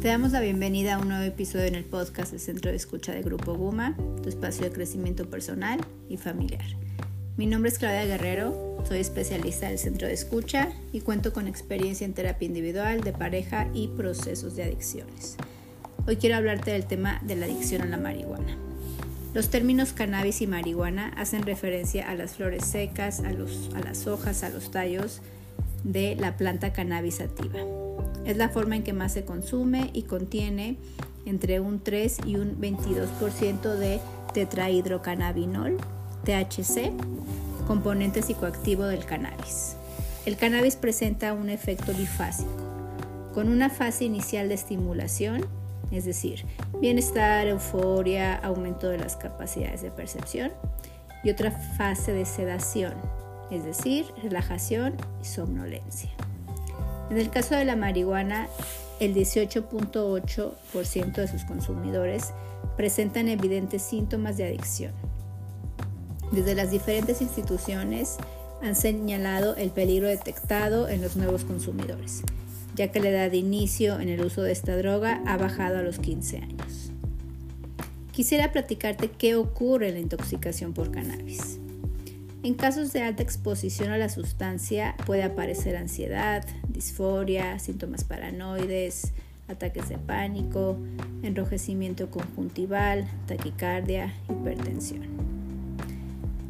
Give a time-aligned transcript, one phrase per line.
[0.00, 3.12] Te damos la bienvenida a un nuevo episodio en el podcast del Centro de Escucha
[3.12, 6.64] de Grupo Guma, tu espacio de crecimiento personal y familiar.
[7.36, 12.06] Mi nombre es Claudia Guerrero, soy especialista del Centro de Escucha y cuento con experiencia
[12.06, 15.36] en terapia individual, de pareja y procesos de adicciones.
[16.06, 18.56] Hoy quiero hablarte del tema de la adicción a la marihuana.
[19.34, 24.06] Los términos cannabis y marihuana hacen referencia a las flores secas, a, los, a las
[24.06, 25.20] hojas, a los tallos
[25.84, 27.60] de la planta cannabis sativa.
[28.30, 30.76] Es la forma en que más se consume y contiene
[31.26, 33.98] entre un 3 y un 22% de
[34.32, 35.76] tetrahidrocannabinol,
[36.22, 36.92] THC,
[37.66, 39.74] componente psicoactivo del cannabis.
[40.26, 42.52] El cannabis presenta un efecto bifásico,
[43.34, 45.44] con una fase inicial de estimulación,
[45.90, 46.44] es decir,
[46.80, 50.52] bienestar, euforia, aumento de las capacidades de percepción,
[51.24, 52.94] y otra fase de sedación,
[53.50, 56.10] es decir, relajación y somnolencia.
[57.10, 58.48] En el caso de la marihuana,
[59.00, 62.32] el 18.8% de sus consumidores
[62.76, 64.92] presentan evidentes síntomas de adicción.
[66.30, 68.18] Desde las diferentes instituciones
[68.62, 72.22] han señalado el peligro detectado en los nuevos consumidores,
[72.76, 75.82] ya que la edad de inicio en el uso de esta droga ha bajado a
[75.82, 76.92] los 15 años.
[78.12, 81.58] Quisiera platicarte qué ocurre en la intoxicación por cannabis.
[82.42, 89.12] En casos de alta exposición a la sustancia puede aparecer ansiedad, disforia, síntomas paranoides,
[89.46, 90.78] ataques de pánico,
[91.22, 95.02] enrojecimiento conjuntival, taquicardia, hipertensión.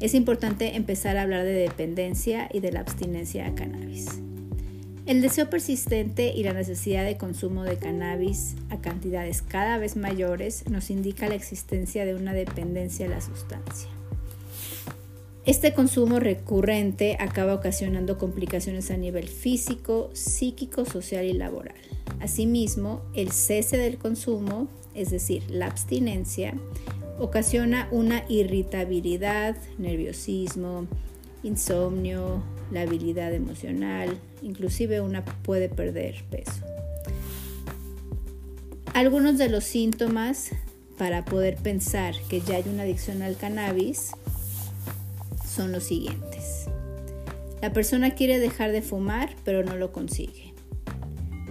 [0.00, 4.20] Es importante empezar a hablar de dependencia y de la abstinencia a cannabis.
[5.06, 10.68] El deseo persistente y la necesidad de consumo de cannabis a cantidades cada vez mayores
[10.68, 13.88] nos indica la existencia de una dependencia a la sustancia.
[15.48, 21.74] Este consumo recurrente acaba ocasionando complicaciones a nivel físico, psíquico, social y laboral.
[22.20, 26.52] Asimismo, el cese del consumo, es decir, la abstinencia,
[27.18, 30.86] ocasiona una irritabilidad, nerviosismo,
[31.42, 36.62] insomnio, la habilidad emocional, inclusive una puede perder peso.
[38.92, 40.50] Algunos de los síntomas
[40.98, 44.12] para poder pensar que ya hay una adicción al cannabis
[45.58, 46.66] son los siguientes.
[47.60, 50.54] La persona quiere dejar de fumar, pero no lo consigue.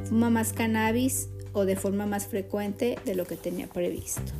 [0.06, 4.31] Fuma más cannabis o de forma más frecuente de lo que tenía previsto.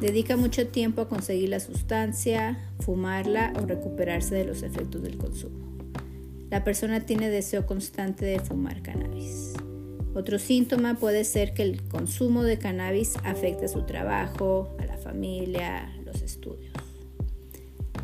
[0.00, 5.64] Dedica mucho tiempo a conseguir la sustancia, fumarla o recuperarse de los efectos del consumo.
[6.50, 9.52] La persona tiene deseo constante de fumar cannabis.
[10.12, 14.96] Otro síntoma puede ser que el consumo de cannabis afecte a su trabajo, a la
[14.96, 16.75] familia, los estudios.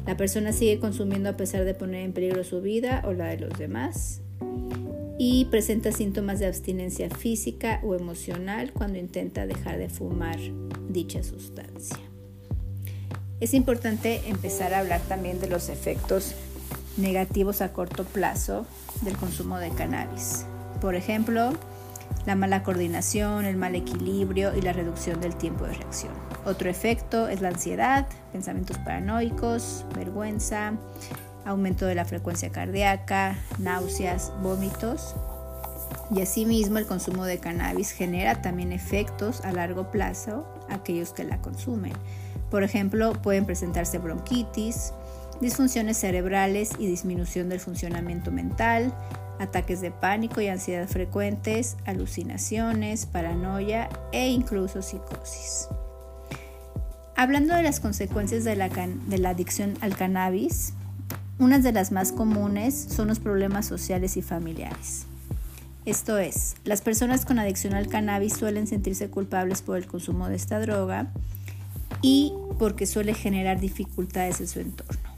[0.06, 3.38] La persona sigue consumiendo a pesar de poner en peligro su vida o la de
[3.38, 4.20] los demás
[5.18, 10.38] y presenta síntomas de abstinencia física o emocional cuando intenta dejar de fumar
[10.88, 11.98] dicha sustancia.
[13.38, 16.34] Es importante empezar a hablar también de los efectos
[16.96, 18.66] negativos a corto plazo
[19.02, 20.46] del consumo de cannabis.
[20.80, 21.52] Por ejemplo,
[22.27, 26.12] la mala coordinación, el mal equilibrio y la reducción del tiempo de reacción.
[26.44, 30.75] Otro efecto es la ansiedad, pensamientos paranoicos, vergüenza,
[31.44, 35.15] aumento de la frecuencia cardíaca, náuseas, vómitos.
[36.15, 41.25] Y asimismo el consumo de cannabis genera también efectos a largo plazo a aquellos que
[41.25, 41.93] la consumen.
[42.50, 44.93] Por ejemplo, pueden presentarse bronquitis,
[45.41, 48.94] disfunciones cerebrales y disminución del funcionamiento mental,
[49.42, 55.69] ataques de pánico y ansiedad frecuentes, alucinaciones, paranoia e incluso psicosis.
[57.14, 58.70] Hablando de las consecuencias de la,
[59.30, 60.72] adicción al cannabis,
[61.38, 65.06] unas de las más comunes son los problemas sociales y familiares.
[65.84, 70.36] Esto es, las personas con adicción al cannabis suelen sentirse culpables por el consumo de
[70.36, 71.12] esta droga
[72.00, 75.11] y porque suele generar dificultades en su entorno.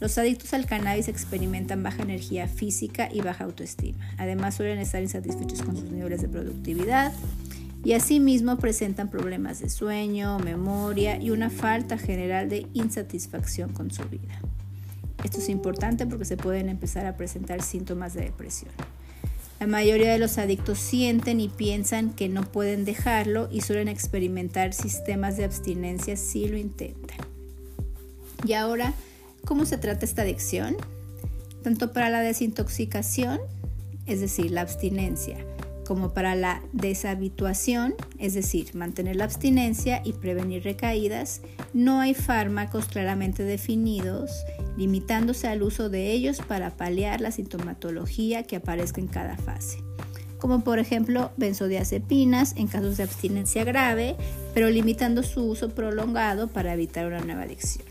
[0.00, 4.10] Los adictos al cannabis experimentan baja energía física y baja autoestima.
[4.16, 7.12] Además suelen estar insatisfechos con sus niveles de productividad,
[7.82, 14.04] y asimismo presentan problemas de sueño, memoria y una falta general de insatisfacción con su
[14.04, 14.40] vida.
[15.24, 18.72] Esto es importante porque se pueden empezar a presentar síntomas de depresión.
[19.60, 24.72] La mayoría de los adictos sienten y piensan que no pueden dejarlo y suelen experimentar
[24.72, 27.18] sistemas de abstinencia si lo intentan.
[28.46, 28.94] Y ahora,
[29.44, 30.76] ¿cómo se trata esta adicción?
[31.62, 33.40] Tanto para la desintoxicación,
[34.06, 35.36] es decir, la abstinencia,
[35.86, 41.40] como para la deshabituación, es decir, mantener la abstinencia y prevenir recaídas,
[41.74, 44.30] no hay fármacos claramente definidos,
[44.76, 49.78] limitándose al uso de ellos para paliar la sintomatología que aparezca en cada fase.
[50.38, 54.16] como por ejemplo benzodiazepinas en casos de abstinencia grave,
[54.54, 57.89] pero limitando su uso prolongado para evitar una nueva adicción.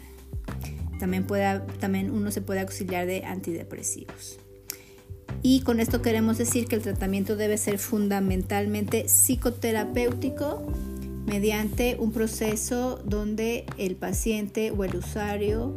[1.00, 4.40] También, puede, también uno se puede auxiliar de antidepresivos.
[5.42, 10.62] Y con esto queremos decir que el tratamiento debe ser fundamentalmente psicoterapéutico
[11.26, 15.74] mediante un proceso donde el paciente o el usuario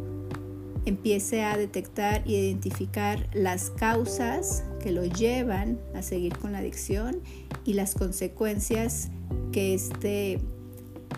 [0.85, 7.21] empiece a detectar e identificar las causas que lo llevan a seguir con la adicción
[7.65, 9.11] y las consecuencias
[9.53, 10.41] que este,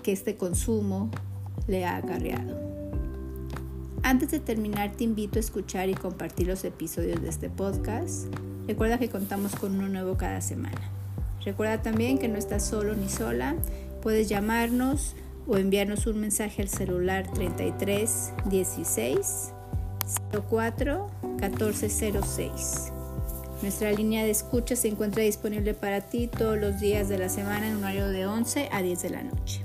[0.03, 1.11] que este consumo
[1.67, 2.64] le ha acarreado.
[4.07, 8.27] Antes de terminar, te invito a escuchar y compartir los episodios de este podcast.
[8.67, 10.79] Recuerda que contamos con uno nuevo cada semana.
[11.43, 13.57] Recuerda también que no estás solo ni sola.
[14.03, 15.15] Puedes llamarnos
[15.47, 19.55] o enviarnos un mensaje al celular 33 16
[20.51, 21.07] 04
[21.41, 22.93] 1406.
[23.63, 27.69] Nuestra línea de escucha se encuentra disponible para ti todos los días de la semana
[27.69, 29.65] en un horario de 11 a 10 de la noche.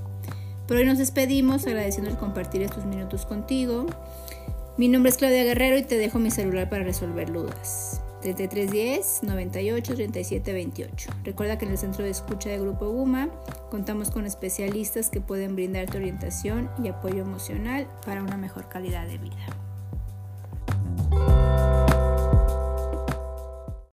[0.69, 3.87] Por hoy nos despedimos agradeciendo el compartir estos minutos contigo.
[4.77, 8.03] Mi nombre es Claudia Guerrero y te dejo mi celular para resolver dudas.
[8.21, 11.11] 3310 98 37 28.
[11.23, 13.29] Recuerda que en el centro de escucha de Grupo Guma
[13.71, 19.17] contamos con especialistas que pueden brindarte orientación y apoyo emocional para una mejor calidad de
[19.17, 19.68] vida.